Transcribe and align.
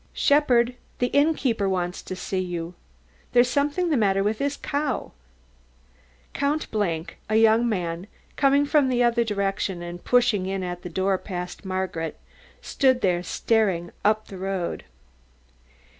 "Shepherd, 0.15 0.73
the 0.97 1.11
inn 1.13 1.35
keeper 1.35 1.69
wants 1.69 2.01
to 2.01 2.15
see 2.15 2.39
you, 2.39 2.73
there's 3.33 3.47
something 3.51 3.91
the 3.91 3.95
matter 3.97 4.23
with 4.23 4.39
his 4.39 4.57
cow." 4.57 5.11
Count 6.33 6.65
a 6.73 7.35
young 7.35 7.69
man, 7.69 8.07
came 8.35 8.65
from 8.65 8.89
the 8.89 9.03
other 9.03 9.23
direction 9.23 9.83
and 9.83 10.03
pushed 10.03 10.33
in 10.33 10.63
at 10.63 10.81
the 10.81 10.89
door 10.89 11.19
past 11.19 11.63
Margit, 11.65 12.15
who 12.15 12.19
stood 12.63 13.01
there 13.01 13.21
staring 13.21 13.91
up 14.03 14.25
the 14.29 14.39
road. 14.39 14.85